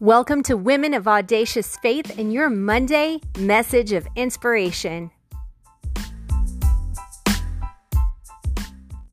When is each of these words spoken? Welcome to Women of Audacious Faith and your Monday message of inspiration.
Welcome 0.00 0.44
to 0.44 0.54
Women 0.54 0.94
of 0.94 1.08
Audacious 1.08 1.76
Faith 1.78 2.20
and 2.20 2.32
your 2.32 2.48
Monday 2.48 3.18
message 3.36 3.90
of 3.90 4.06
inspiration. 4.14 5.10